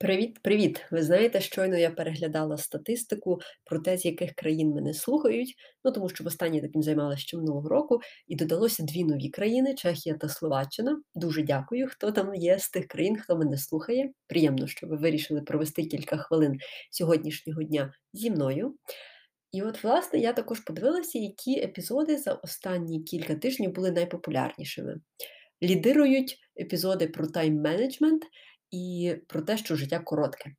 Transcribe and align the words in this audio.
Привіт-привіт! 0.00 0.80
Ви 0.90 1.02
знаєте, 1.02 1.40
щойно 1.40 1.76
я 1.76 1.90
переглядала 1.90 2.58
статистику 2.58 3.40
про 3.64 3.78
те, 3.78 3.98
з 3.98 4.04
яких 4.04 4.32
країн 4.32 4.70
мене 4.70 4.94
слухають. 4.94 5.54
Ну 5.84 5.92
тому 5.92 6.08
що 6.08 6.24
востаннє 6.24 6.60
таким 6.60 6.82
займалася 6.82 7.22
ще 7.22 7.36
минулого 7.36 7.68
року, 7.68 8.00
і 8.26 8.36
додалося 8.36 8.82
дві 8.82 9.04
нові 9.04 9.28
країни 9.28 9.74
Чехія 9.74 10.14
та 10.14 10.28
Словаччина. 10.28 11.02
Дуже 11.14 11.42
дякую, 11.42 11.88
хто 11.88 12.12
там 12.12 12.34
є 12.34 12.58
з 12.58 12.70
тих 12.70 12.86
країн, 12.86 13.16
хто 13.16 13.36
мене 13.36 13.58
слухає. 13.58 14.10
Приємно, 14.26 14.66
що 14.66 14.86
ви 14.86 14.96
вирішили 14.96 15.40
провести 15.40 15.84
кілька 15.84 16.16
хвилин 16.16 16.58
сьогоднішнього 16.90 17.62
дня 17.62 17.94
зі 18.12 18.30
мною. 18.30 18.74
І 19.52 19.62
от, 19.62 19.84
власне, 19.84 20.18
я 20.18 20.32
також 20.32 20.60
подивилася, 20.60 21.18
які 21.18 21.60
епізоди 21.60 22.18
за 22.18 22.32
останні 22.32 23.02
кілька 23.02 23.34
тижнів 23.34 23.72
були 23.72 23.90
найпопулярнішими. 23.90 25.00
Лідирують 25.62 26.38
епізоди 26.60 27.06
про 27.06 27.26
тайм-менеджмент 27.26 28.22
і 28.70 29.14
про 29.28 29.42
те, 29.42 29.56
що 29.56 29.76
життя 29.76 29.98
коротке. 29.98 30.50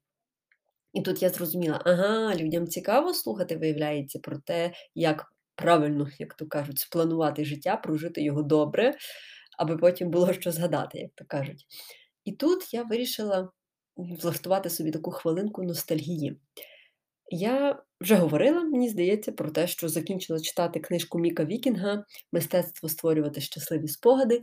І 0.93 1.01
тут 1.01 1.21
я 1.21 1.29
зрозуміла, 1.29 1.81
ага, 1.85 2.35
людям 2.35 2.67
цікаво 2.67 3.13
слухати, 3.13 3.57
виявляється, 3.57 4.19
про 4.19 4.37
те, 4.37 4.73
як 4.95 5.25
правильно, 5.55 6.07
як 6.19 6.33
то 6.33 6.47
кажуть, 6.47 6.79
спланувати 6.79 7.45
життя, 7.45 7.77
прожити 7.77 8.21
його 8.23 8.43
добре, 8.43 8.97
аби 9.57 9.77
потім 9.77 10.09
було 10.11 10.33
що 10.33 10.51
згадати, 10.51 10.99
як 10.99 11.11
то 11.15 11.25
кажуть. 11.25 11.65
І 12.25 12.31
тут 12.31 12.73
я 12.73 12.83
вирішила 12.83 13.49
влаштувати 13.95 14.69
собі 14.69 14.91
таку 14.91 15.11
хвилинку 15.11 15.63
ностальгії. 15.63 16.39
Я 17.33 17.83
вже 18.01 18.15
говорила, 18.15 18.63
мені 18.63 18.89
здається, 18.89 19.31
про 19.31 19.51
те, 19.51 19.67
що 19.67 19.89
закінчила 19.89 20.39
читати 20.39 20.79
книжку 20.79 21.19
Міка 21.19 21.45
Вікінга 21.45 22.05
Мистецтво 22.31 22.89
створювати 22.89 23.41
щасливі 23.41 23.87
спогади. 23.87 24.41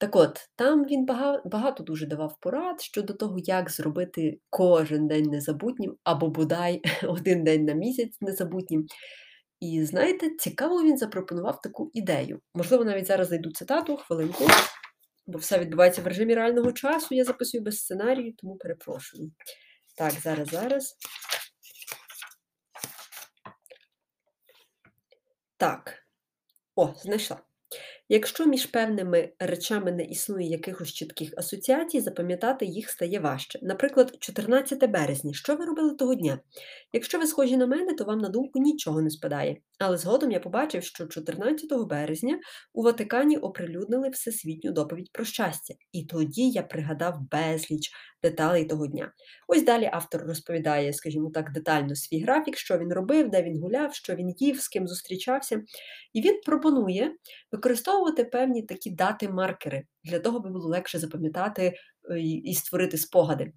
Так 0.00 0.16
от, 0.16 0.48
там 0.56 0.84
він 0.84 1.06
багато 1.44 1.82
дуже 1.82 2.06
давав 2.06 2.36
порад 2.40 2.80
щодо 2.80 3.12
того, 3.12 3.36
як 3.38 3.70
зробити 3.70 4.40
кожен 4.50 5.08
день 5.08 5.24
незабутнім, 5.24 5.96
або 6.04 6.28
бодай 6.28 6.82
один 7.02 7.44
день 7.44 7.64
на 7.64 7.72
місяць 7.72 8.20
незабутнім. 8.20 8.86
І 9.60 9.84
знаєте, 9.84 10.30
цікаво 10.38 10.82
він 10.82 10.98
запропонував 10.98 11.60
таку 11.60 11.90
ідею. 11.94 12.40
Можливо, 12.54 12.84
навіть 12.84 13.06
зараз 13.06 13.28
знайду 13.28 13.50
цитату, 13.50 13.96
хвилинку, 13.96 14.44
бо 15.26 15.38
все 15.38 15.58
відбувається 15.58 16.02
в 16.02 16.06
режимі 16.06 16.34
реального 16.34 16.72
часу. 16.72 17.14
Я 17.14 17.24
записую 17.24 17.64
без 17.64 17.78
сценарію, 17.78 18.34
тому 18.38 18.56
перепрошую. 18.56 19.32
Так, 19.96 20.12
зараз, 20.12 20.48
зараз. 20.48 20.96
Так. 25.56 25.94
О, 26.76 26.94
знайшла. 26.96 27.49
Якщо 28.12 28.46
між 28.46 28.66
певними 28.66 29.32
речами 29.38 29.92
не 29.92 30.04
існує 30.04 30.48
якихось 30.48 30.92
чітких 30.92 31.32
асоціацій, 31.36 32.00
запам'ятати 32.00 32.66
їх 32.66 32.90
стає 32.90 33.20
важче. 33.20 33.58
Наприклад, 33.62 34.16
14 34.18 34.90
березня. 34.90 35.32
Що 35.32 35.56
ви 35.56 35.64
робили 35.64 35.94
того 35.94 36.14
дня? 36.14 36.40
Якщо 36.92 37.18
ви 37.18 37.26
схожі 37.26 37.56
на 37.56 37.66
мене, 37.66 37.94
то 37.94 38.04
вам 38.04 38.18
на 38.18 38.28
думку 38.28 38.58
нічого 38.58 39.02
не 39.02 39.10
спадає. 39.10 39.56
Але 39.78 39.96
згодом 39.96 40.30
я 40.30 40.40
побачив, 40.40 40.84
що 40.84 41.06
14 41.06 41.86
березня 41.88 42.40
у 42.72 42.82
Ватикані 42.82 43.36
оприлюднили 43.36 44.08
всесвітню 44.08 44.72
доповідь 44.72 45.12
про 45.12 45.24
щастя, 45.24 45.74
і 45.92 46.04
тоді 46.04 46.50
я 46.50 46.62
пригадав 46.62 47.14
безліч 47.30 47.90
деталей 48.22 48.64
того 48.64 48.86
дня. 48.86 49.12
Ось 49.48 49.64
далі 49.64 49.90
автор 49.92 50.22
розповідає, 50.22 50.92
скажімо 50.92 51.30
так, 51.34 51.52
детально 51.52 51.94
свій 51.94 52.20
графік, 52.20 52.56
що 52.56 52.78
він 52.78 52.92
робив, 52.92 53.30
де 53.30 53.42
він 53.42 53.60
гуляв, 53.60 53.94
що 53.94 54.14
він 54.14 54.34
їв, 54.38 54.60
з 54.60 54.68
ким 54.68 54.88
зустрічався. 54.88 55.62
І 56.12 56.20
він 56.20 56.40
пропонує 56.46 57.14
використовувати 57.52 58.24
певні 58.24 58.62
такі 58.62 58.90
дати-маркери 58.90 59.84
для 60.04 60.18
того, 60.18 60.38
аби 60.38 60.50
було 60.50 60.68
легше 60.68 60.98
запам'ятати 60.98 61.74
е, 62.10 62.20
і 62.20 62.54
створити 62.54 62.98
спогади. 62.98 63.52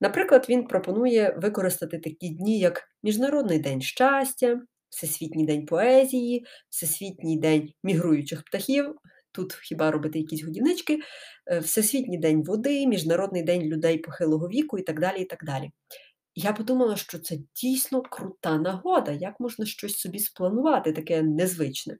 Наприклад, 0.00 0.46
він 0.48 0.64
пропонує 0.64 1.36
використати 1.42 1.98
такі 1.98 2.28
дні, 2.28 2.58
як 2.58 2.82
Міжнародний 3.02 3.58
день 3.58 3.80
щастя, 3.80 4.60
Всесвітній 4.90 5.46
день 5.46 5.66
поезії, 5.66 6.46
Всесвітній 6.68 7.38
день 7.38 7.72
мігруючих 7.82 8.44
птахів. 8.44 8.94
Тут 9.32 9.54
хіба 9.54 9.90
робити 9.90 10.18
якісь 10.18 10.44
годівнички, 10.44 10.98
е, 11.46 11.58
Всесвітній 11.58 12.18
день 12.18 12.42
води, 12.42 12.86
Міжнародний 12.86 13.42
день 13.42 13.62
людей 13.62 13.98
похилого 13.98 14.48
віку 14.48 14.78
і 14.78 14.82
так 14.82 15.00
далі. 15.00 15.22
і 15.22 15.24
так 15.24 15.44
далі. 15.44 15.70
Я 16.34 16.52
подумала, 16.52 16.96
що 16.96 17.18
це 17.18 17.38
дійсно 17.54 18.02
крута 18.02 18.58
нагода, 18.58 19.12
як 19.12 19.40
можна 19.40 19.66
щось 19.66 19.98
собі 19.98 20.18
спланувати, 20.18 20.92
таке 20.92 21.22
незвичне. 21.22 21.96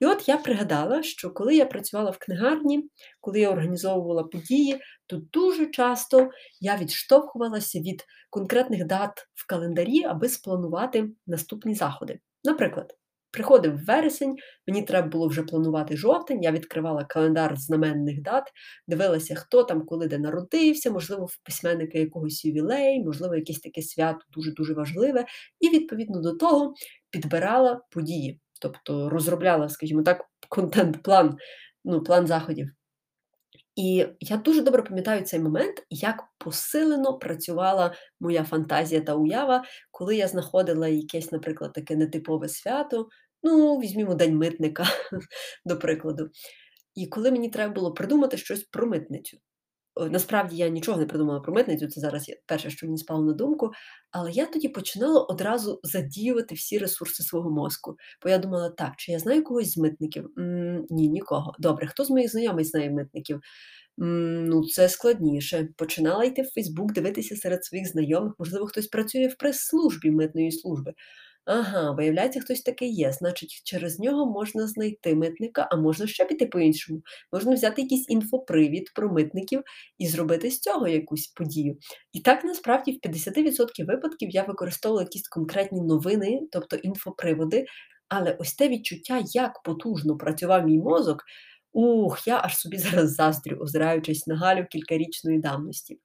І 0.00 0.06
от 0.06 0.28
я 0.28 0.36
пригадала, 0.36 1.02
що 1.02 1.30
коли 1.30 1.56
я 1.56 1.66
працювала 1.66 2.10
в 2.10 2.18
книгарні, 2.18 2.84
коли 3.20 3.40
я 3.40 3.50
організовувала 3.50 4.24
події, 4.24 4.80
то 5.06 5.16
дуже 5.16 5.66
часто 5.66 6.30
я 6.60 6.76
відштовхувалася 6.76 7.78
від 7.78 8.04
конкретних 8.30 8.86
дат 8.86 9.26
в 9.34 9.46
календарі, 9.46 10.04
аби 10.04 10.28
спланувати 10.28 11.08
наступні 11.26 11.74
заходи. 11.74 12.20
Наприклад, 12.44 12.94
приходив 13.32 13.84
вересень, 13.84 14.36
мені 14.66 14.82
треба 14.82 15.08
було 15.08 15.28
вже 15.28 15.42
планувати 15.42 15.96
жовтень, 15.96 16.42
я 16.42 16.52
відкривала 16.52 17.04
календар 17.04 17.56
знаменних 17.56 18.22
дат, 18.22 18.44
дивилася, 18.88 19.34
хто 19.34 19.64
там, 19.64 19.86
коли 19.86 20.08
де 20.08 20.18
народився, 20.18 20.90
можливо, 20.90 21.24
в 21.24 21.36
письменника 21.44 21.98
якогось 21.98 22.44
ювілей, 22.44 23.04
можливо, 23.04 23.34
якесь 23.34 23.60
таке 23.60 23.82
свято 23.82 24.26
дуже-дуже 24.30 24.74
важливе, 24.74 25.24
і 25.60 25.68
відповідно 25.68 26.20
до 26.20 26.32
того 26.32 26.74
підбирала 27.10 27.80
події 27.90 28.40
тобто 28.62 29.10
розробляла, 29.10 29.68
скажімо 29.68 30.02
так, 30.02 30.24
контент-план, 30.48 31.36
ну, 31.84 32.02
план 32.02 32.26
заходів. 32.26 32.70
І 33.76 34.06
я 34.20 34.36
дуже 34.36 34.62
добре 34.62 34.82
пам'ятаю 34.82 35.22
цей 35.22 35.40
момент, 35.40 35.86
як 35.90 36.24
посилено 36.38 37.18
працювала 37.18 37.94
моя 38.20 38.44
фантазія 38.44 39.00
та 39.00 39.14
уява, 39.14 39.64
коли 39.90 40.16
я 40.16 40.28
знаходила 40.28 40.88
якесь, 40.88 41.32
наприклад, 41.32 41.72
таке 41.72 41.96
нетипове 41.96 42.48
свято. 42.48 43.08
Ну, 43.42 43.78
візьмімо 43.78 44.14
День 44.14 44.36
митника, 44.36 44.84
до 45.64 45.78
прикладу. 45.78 46.30
І 46.94 47.06
коли 47.06 47.30
мені 47.30 47.48
треба 47.50 47.74
було 47.74 47.94
придумати 47.94 48.36
щось 48.36 48.62
про 48.62 48.86
митницю. 48.86 49.38
Насправді 50.10 50.56
я 50.56 50.68
нічого 50.68 50.98
не 50.98 51.06
придумала 51.06 51.40
про 51.40 51.54
митницю, 51.54 51.88
це 51.88 52.00
зараз 52.00 52.30
перше, 52.46 52.70
що 52.70 52.86
мені 52.86 52.98
спало 52.98 53.24
на 53.24 53.32
думку. 53.32 53.70
Але 54.10 54.32
я 54.32 54.46
тоді 54.46 54.68
починала 54.68 55.20
одразу 55.20 55.80
задіювати 55.82 56.54
всі 56.54 56.78
ресурси 56.78 57.22
свого 57.22 57.50
мозку. 57.50 57.96
Бо 58.22 58.28
я 58.28 58.38
думала, 58.38 58.70
так, 58.70 58.92
чи 58.96 59.12
я 59.12 59.18
знаю 59.18 59.44
когось 59.44 59.72
з 59.72 59.78
митників? 59.78 60.30
М-м, 60.38 60.86
ні, 60.90 61.08
нікого. 61.08 61.54
Добре, 61.58 61.86
хто 61.86 62.04
з 62.04 62.10
моїх 62.10 62.30
знайомих 62.30 62.66
знає 62.66 62.90
митників? 62.90 63.40
М-м, 64.00 64.44
ну, 64.44 64.64
це 64.64 64.88
складніше. 64.88 65.68
Починала 65.76 66.24
йти 66.24 66.42
в 66.42 66.50
Фейсбук, 66.54 66.92
дивитися 66.92 67.36
серед 67.36 67.64
своїх 67.64 67.88
знайомих, 67.88 68.32
можливо, 68.38 68.66
хтось 68.66 68.86
працює 68.86 69.26
в 69.26 69.36
прес-службі 69.36 70.10
митної 70.10 70.52
служби. 70.52 70.92
Ага, 71.44 71.90
виявляється, 71.90 72.40
хтось 72.40 72.62
такий 72.62 72.94
є. 72.94 73.12
Значить, 73.12 73.62
через 73.64 73.98
нього 73.98 74.26
можна 74.26 74.66
знайти 74.66 75.14
митника, 75.14 75.68
а 75.70 75.76
можна 75.76 76.06
ще 76.06 76.24
піти 76.24 76.46
по-іншому. 76.46 77.02
Можна 77.32 77.54
взяти 77.54 77.82
якийсь 77.82 78.08
інфопривід 78.10 78.92
про 78.94 79.12
митників 79.12 79.62
і 79.98 80.06
зробити 80.06 80.50
з 80.50 80.60
цього 80.60 80.88
якусь 80.88 81.26
подію. 81.26 81.76
І 82.12 82.20
так 82.20 82.44
насправді 82.44 82.92
в 82.92 83.08
50% 83.08 83.86
випадків 83.86 84.30
я 84.30 84.42
використовувала 84.42 85.02
якісь 85.02 85.28
конкретні 85.28 85.80
новини, 85.80 86.40
тобто 86.52 86.76
інфоприводи. 86.76 87.64
Але 88.08 88.36
ось 88.40 88.54
те 88.54 88.68
відчуття, 88.68 89.22
як 89.26 89.62
потужно 89.62 90.16
працював 90.16 90.66
мій 90.66 90.78
мозок. 90.78 91.24
Ух, 91.72 92.26
я 92.26 92.40
аж 92.44 92.56
собі 92.56 92.78
зараз 92.78 93.14
заздрю, 93.14 93.56
озираючись 93.56 94.26
на 94.26 94.36
Галю 94.36 94.66
кількарічної 94.70 95.38
давності. 95.38 95.98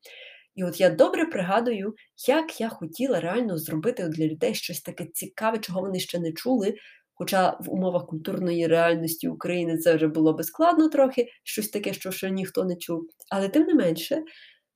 І 0.57 0.63
от 0.63 0.79
я 0.79 0.89
добре 0.89 1.25
пригадую, 1.25 1.95
як 2.27 2.61
я 2.61 2.69
хотіла 2.69 3.19
реально 3.19 3.57
зробити 3.57 4.07
для 4.07 4.25
людей 4.25 4.55
щось 4.55 4.81
таке 4.81 5.05
цікаве, 5.05 5.57
чого 5.57 5.81
вони 5.81 5.99
ще 5.99 6.19
не 6.19 6.33
чули. 6.33 6.75
Хоча 7.13 7.57
в 7.59 7.73
умовах 7.73 8.07
культурної 8.07 8.67
реальності 8.67 9.27
України 9.27 9.77
це 9.77 9.95
вже 9.95 10.07
було 10.07 10.33
би 10.33 10.43
складно 10.43 10.89
трохи, 10.89 11.27
щось 11.43 11.69
таке, 11.69 11.93
що 11.93 12.11
ще 12.11 12.31
ніхто 12.31 12.63
не 12.65 12.75
чув. 12.75 13.01
Але 13.31 13.49
тим 13.49 13.63
не 13.63 13.73
менше, 13.73 14.23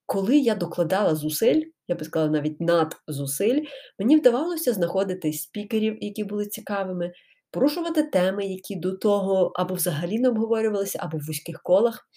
коли 0.06 0.38
я 0.38 0.54
докладала 0.54 1.14
зусиль, 1.14 1.62
я 1.88 1.94
би 1.94 2.04
сказала 2.04 2.30
навіть 2.30 2.60
надзусиль, 2.60 3.62
мені 3.98 4.16
вдавалося 4.16 4.72
знаходити 4.72 5.32
спікерів, 5.32 5.96
які 6.00 6.24
були 6.24 6.46
цікавими, 6.46 7.12
порушувати 7.50 8.02
теми, 8.02 8.46
які 8.46 8.76
до 8.76 8.96
того 8.96 9.52
або 9.54 9.74
взагалі 9.74 10.18
не 10.18 10.28
обговорювалися, 10.28 10.98
або 11.02 11.18
в 11.18 11.20
вузьких 11.26 11.62
колах. 11.62 12.08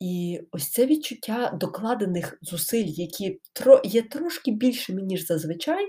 І 0.00 0.40
ось 0.52 0.70
це 0.70 0.86
відчуття 0.86 1.58
докладених 1.60 2.38
зусиль, 2.42 2.86
які 2.86 3.40
є 3.84 4.02
трошки 4.02 4.50
більшими, 4.50 5.02
ніж 5.02 5.26
зазвичай, 5.26 5.86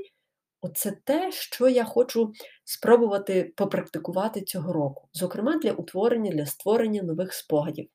оце 0.62 0.98
те, 1.04 1.32
що 1.32 1.70
я 1.70 1.84
хочу 1.84 2.32
спробувати 2.66 3.54
попрактикувати 3.56 4.42
цього 4.42 4.74
року, 4.74 5.08
зокрема 5.14 5.58
для 5.58 5.72
утворення, 5.72 6.32
для 6.32 6.46
створення 6.46 7.04
нових 7.04 7.34
спогадів. 7.34 7.90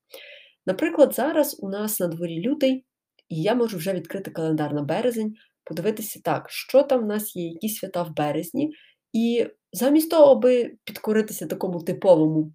Наприклад, 0.66 1.14
зараз 1.14 1.56
у 1.60 1.68
нас 1.68 2.00
на 2.00 2.06
дворі 2.06 2.40
лютий, 2.48 2.84
і 3.28 3.42
я 3.42 3.54
можу 3.54 3.76
вже 3.76 3.92
відкрити 3.92 4.30
календар 4.30 4.74
на 4.74 4.82
березень, 4.82 5.34
подивитися 5.64 6.20
так, 6.24 6.50
що 6.50 6.82
там 6.82 7.02
в 7.02 7.06
нас 7.06 7.36
є, 7.36 7.48
які 7.48 7.68
свята 7.68 8.02
в 8.02 8.14
березні, 8.14 8.74
і 9.12 9.46
замість 9.72 10.10
того, 10.10 10.32
аби 10.32 10.72
підкоритися 10.84 11.46
такому 11.46 11.82
типовому 11.82 12.52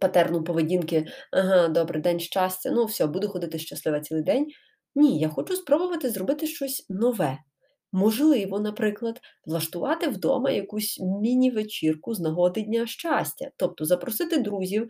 патерну 0.00 0.44
поведінки, 0.44 1.06
ага, 1.32 1.68
добре, 1.68 2.00
день 2.00 2.20
щастя, 2.20 2.70
ну 2.70 2.84
все, 2.84 3.06
буду 3.06 3.28
ходити 3.28 3.58
щаслива 3.58 4.00
цілий 4.00 4.22
день. 4.22 4.46
Ні, 4.94 5.18
я 5.20 5.28
хочу 5.28 5.56
спробувати 5.56 6.10
зробити 6.10 6.46
щось 6.46 6.86
нове. 6.88 7.38
Можливо, 7.92 8.60
наприклад, 8.60 9.20
влаштувати 9.46 10.08
вдома 10.08 10.50
якусь 10.50 11.00
міні-вечірку 11.22 12.14
з 12.14 12.20
нагоди 12.20 12.62
Дня 12.62 12.86
щастя, 12.86 13.50
тобто 13.56 13.84
запросити 13.84 14.38
друзів, 14.38 14.86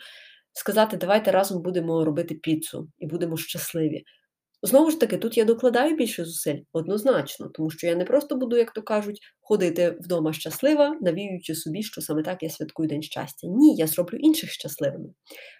сказати, 0.52 0.96
давайте 0.96 1.30
разом 1.30 1.62
будемо 1.62 2.04
робити 2.04 2.34
піцу 2.34 2.88
і 2.98 3.06
будемо 3.06 3.36
щасливі. 3.36 4.04
Знову 4.62 4.90
ж 4.90 5.00
таки, 5.00 5.16
тут 5.18 5.36
я 5.36 5.44
докладаю 5.44 5.96
більше 5.96 6.24
зусиль, 6.24 6.58
однозначно, 6.72 7.48
тому 7.48 7.70
що 7.70 7.86
я 7.86 7.94
не 7.94 8.04
просто 8.04 8.36
буду, 8.36 8.56
як 8.56 8.72
то 8.72 8.82
кажуть, 8.82 9.20
ходити 9.40 9.96
вдома 10.00 10.32
щаслива, 10.32 10.98
навіюючи 11.00 11.54
собі, 11.54 11.82
що 11.82 12.00
саме 12.00 12.22
так 12.22 12.42
я 12.42 12.50
святкую 12.50 12.88
День 12.88 13.02
щастя. 13.02 13.46
Ні, 13.46 13.76
я 13.76 13.86
зроблю 13.86 14.16
інших 14.16 14.50
щасливими. 14.50 15.08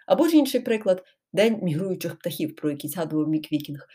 Або 0.07 0.29
ж 0.29 0.37
інший 0.37 0.61
приклад 0.61 1.03
День 1.33 1.59
мігруючих 1.63 2.19
птахів, 2.19 2.57
про 2.57 2.71
який 2.71 2.91
згадував 2.91 3.29
Мік 3.29 3.53
Вікінг. 3.53 3.87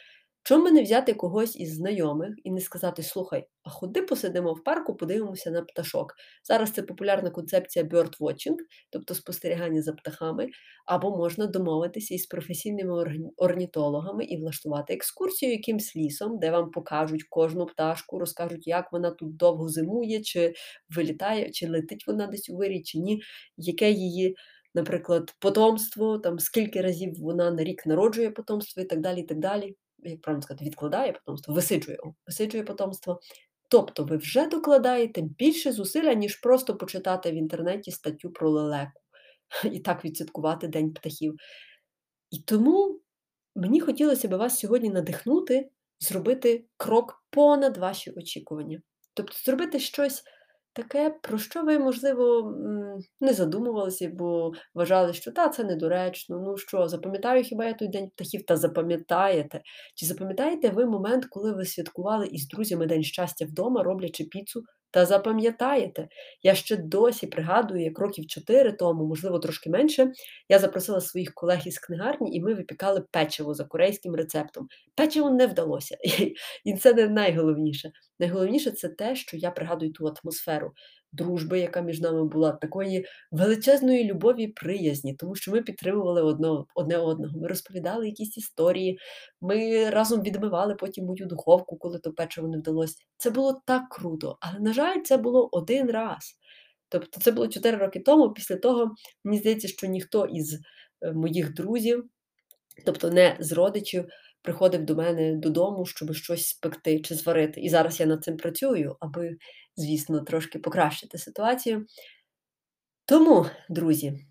Чому 0.44 0.72
не 0.72 0.82
взяти 0.84 1.14
когось 1.14 1.56
із 1.56 1.76
знайомих 1.76 2.36
і 2.44 2.52
не 2.52 2.62
сказати: 2.62 3.04
слухай, 3.04 3.48
а 3.64 3.70
ходи 3.70 4.02
посидимо 4.02 4.54
в 4.54 4.64
парку, 4.64 4.96
подивимося 4.96 5.52
на 5.52 5.62
пташок. 5.62 6.14
Зараз 6.44 6.72
це 6.72 6.82
популярна 6.84 7.30
концепція 7.30 7.86
birdwatching, 7.86 8.56
тобто 8.90 9.16
спостерігання 9.16 9.82
за 9.82 9.94
птахами, 9.94 10.50
або 10.86 11.18
можна 11.18 11.48
домовитися 11.48 12.14
із 12.16 12.26
професійними 12.26 13.06
орнітологами 13.38 14.24
і 14.26 14.38
влаштувати 14.38 14.94
екскурсію 14.94 15.52
якимсь 15.52 15.96
лісом, 15.96 16.40
де 16.40 16.52
вам 16.52 16.72
покажуть 16.72 17.24
кожну 17.30 17.66
пташку, 17.66 18.20
розкажуть, 18.20 18.68
як 18.68 18.92
вона 18.92 19.12
тут 19.12 19.38
довго 19.38 19.70
зимує, 19.70 20.22
чи 20.22 20.54
вилітає, 20.96 21.52
чи 21.52 21.68
летить 21.70 22.08
вона 22.08 22.28
десь 22.28 22.50
у 22.50 22.58
вирі, 22.58 22.84
чи 22.84 23.00
ні, 23.00 23.22
яке 23.58 23.92
її. 23.92 24.36
Наприклад, 24.76 25.36
потомство, 25.40 26.18
там 26.20 26.40
скільки 26.40 26.82
разів 26.82 27.14
вона 27.20 27.52
на 27.52 27.64
рік 27.64 27.86
народжує 27.86 28.32
потомство 28.32 28.82
і 28.84 28.86
так 28.86 29.02
далі. 29.02 29.20
і 29.20 29.24
так 29.24 29.40
далі 29.40 29.76
як 30.04 30.22
правильно 30.22 30.42
сказати, 30.42 30.66
відкладає 30.66 31.12
потомство, 31.12 31.54
висиджує 31.54 31.98
висиджує 32.28 32.64
потомство. 32.64 33.20
Тобто 33.70 34.04
ви 34.04 34.18
вже 34.18 34.48
докладаєте 34.48 35.22
більше 35.22 35.72
зусилля, 35.72 36.14
ніж 36.14 36.36
просто 36.36 36.78
почитати 36.78 37.32
в 37.32 37.36
інтернеті 37.36 37.92
статтю 37.92 38.32
про 38.32 38.50
лелеку 38.50 39.02
і 39.64 39.80
так 39.80 40.06
відсвяткувати 40.06 40.68
День 40.68 40.94
птахів. 40.94 41.36
І 42.32 42.40
тому 42.40 43.02
мені 43.56 43.80
хотілося 43.80 44.28
б 44.28 44.34
вас 44.34 44.60
сьогодні 44.60 44.90
надихнути, 44.90 45.70
зробити 46.00 46.66
крок 46.78 47.24
понад 47.30 47.78
ваші 47.78 48.12
очікування. 48.12 48.82
Тобто 49.14 49.34
зробити 49.46 49.80
щось 49.80 50.24
Таке, 50.74 51.10
про 51.22 51.38
що 51.38 51.64
ви, 51.64 51.80
можливо, 51.80 52.56
не 53.22 53.34
задумувалися, 53.34 54.12
бо 54.14 54.52
вважали, 54.76 55.14
що 55.14 55.32
та 55.32 55.50
це 55.50 55.64
недоречно. 55.64 56.40
Ну 56.46 56.58
що, 56.58 56.88
запам'ятаю 56.88 57.44
хіба 57.44 57.66
я 57.66 57.74
той 57.74 57.88
день 57.88 58.10
птахів 58.10 58.46
та 58.46 58.58
запам'ятаєте? 58.58 59.62
Чи 59.96 60.06
запам'ятаєте 60.06 60.70
ви 60.70 60.86
момент, 60.86 61.26
коли 61.30 61.54
ви 61.54 61.66
святкували 61.66 62.28
із 62.28 62.48
друзями 62.48 62.86
День 62.86 63.04
щастя 63.04 63.46
вдома, 63.46 63.84
роблячи 63.84 64.24
піцу 64.24 64.64
та 64.92 65.06
запам'ятаєте, 65.06 66.08
я 66.44 66.56
ще 66.56 66.78
досі 66.78 67.28
пригадую, 67.28 67.84
як 67.84 68.00
років 68.00 68.28
чотири 68.28 68.72
тому, 68.72 69.06
можливо, 69.08 69.40
трошки 69.40 69.70
менше, 69.70 70.12
я 70.50 70.60
запросила 70.60 71.02
своїх 71.02 71.34
колег 71.34 71.60
із 71.66 71.80
книгарні, 71.80 72.36
і 72.36 72.42
ми 72.42 72.54
випікали 72.54 73.02
печиво 73.12 73.54
за 73.54 73.64
корейським 73.66 74.16
рецептом. 74.16 74.68
Печиво 74.96 75.30
не 75.30 75.48
вдалося, 75.48 75.98
і 76.66 76.74
це 76.74 76.94
не 76.94 77.08
найголовніше. 77.08 77.92
Найголовніше 78.20 78.72
це 78.72 78.90
те, 78.90 79.16
що 79.16 79.38
я 79.38 79.52
пригадую 79.52 79.92
ту 79.92 80.06
атмосферу 80.08 80.74
дружби, 81.12 81.60
яка 81.60 81.82
між 81.82 82.02
нами 82.02 82.26
була, 82.26 82.52
такої 82.52 83.06
величезної 83.32 84.04
любові, 84.04 84.48
приязні, 84.48 85.16
тому 85.16 85.36
що 85.36 85.52
ми 85.52 85.62
підтримували 85.62 86.22
одно, 86.22 86.66
одне 86.76 86.98
одного. 86.98 87.40
Ми 87.40 87.48
розповідали 87.48 88.08
якісь 88.08 88.38
історії, 88.38 89.00
ми 89.42 89.90
разом 89.90 90.22
відмивали 90.22 90.76
потім 90.76 91.06
мою 91.06 91.26
духовку, 91.26 91.78
коли 91.78 92.00
то 92.00 92.12
печиво 92.14 92.48
не 92.48 92.58
вдалося. 92.58 92.96
Це 93.18 93.30
було 93.30 93.62
так 93.66 93.84
круто, 93.90 94.38
але, 94.42 94.60
на 94.60 94.74
жаль, 94.74 95.02
це 95.04 95.18
було 95.18 95.50
один 95.52 95.92
раз. 95.92 96.38
Тобто 96.90 97.22
це 97.22 97.32
було 97.32 97.48
4 97.48 97.78
роки 97.78 98.00
тому. 98.00 98.34
Після 98.34 98.56
того 98.56 98.96
мені 99.24 99.40
здається, 99.40 99.68
що 99.68 99.88
ніхто 99.88 100.26
із 100.26 100.54
е, 101.02 101.12
моїх 101.12 101.54
друзів, 101.54 102.04
тобто 102.86 103.10
не 103.10 103.38
з 103.40 103.52
родичів, 103.52 104.06
приходив 104.42 104.86
до 104.86 104.96
мене 104.96 105.36
додому, 105.36 105.86
щоб 105.86 106.14
щось 106.14 106.48
спекти 106.48 107.00
чи 107.00 107.16
зварити. 107.16 107.62
І 107.62 107.70
зараз 107.70 108.00
я 108.00 108.06
над 108.06 108.24
цим 108.24 108.38
працюю, 108.38 108.96
аби, 109.00 109.38
звісно, 109.76 110.20
трошки 110.20 110.60
покращити 110.60 111.18
ситуацію. 111.18 111.86
Тому, 113.06 113.46
друзі, 113.70 114.26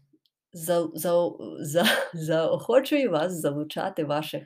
за, 0.53 0.89
за, 0.95 1.31
за, 1.61 1.85
заохочую 2.15 3.11
вас 3.11 3.33
залучати 3.33 4.05
ваших 4.05 4.45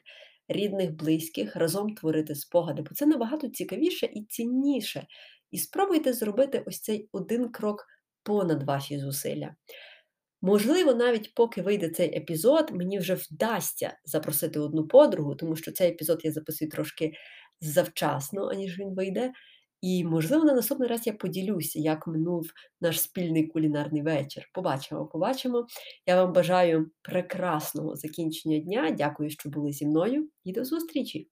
рідних, 0.48 0.96
близьких, 0.96 1.56
разом 1.56 1.94
творити 1.94 2.34
спогади, 2.34 2.82
бо 2.82 2.94
це 2.94 3.06
набагато 3.06 3.48
цікавіше 3.48 4.06
і 4.06 4.24
цінніше. 4.24 5.06
І 5.50 5.58
спробуйте 5.58 6.12
зробити 6.12 6.64
ось 6.66 6.80
цей 6.80 7.08
один 7.12 7.48
крок 7.48 7.86
понад 8.22 8.62
ваші 8.62 8.98
зусилля. 8.98 9.54
Можливо, 10.42 10.94
навіть 10.94 11.34
поки 11.34 11.62
вийде 11.62 11.90
цей 11.90 12.16
епізод, 12.16 12.70
мені 12.72 12.98
вже 12.98 13.14
вдасться 13.14 13.98
запросити 14.04 14.60
одну 14.60 14.86
подругу, 14.88 15.34
тому 15.34 15.56
що 15.56 15.72
цей 15.72 15.90
епізод 15.90 16.20
я 16.24 16.32
записую 16.32 16.70
трошки 16.70 17.12
завчасно, 17.60 18.48
аніж 18.48 18.78
він 18.78 18.94
вийде. 18.94 19.32
І, 19.84 20.04
можливо, 20.04 20.44
на 20.44 20.54
наступний 20.54 20.88
раз 20.88 21.06
я 21.06 21.12
поділюся, 21.12 21.78
як 21.80 22.06
минув 22.06 22.50
наш 22.80 23.00
спільний 23.00 23.46
кулінарний 23.46 24.02
вечір. 24.02 24.50
Побачимо, 24.54 25.06
побачимо. 25.06 25.66
Я 26.06 26.24
вам 26.24 26.32
бажаю 26.32 26.90
прекрасного 27.02 27.96
закінчення 27.96 28.58
дня. 28.58 28.90
Дякую, 28.90 29.30
що 29.30 29.50
були 29.50 29.72
зі 29.72 29.86
мною, 29.86 30.28
і 30.44 30.52
до 30.52 30.64
зустрічі! 30.64 31.28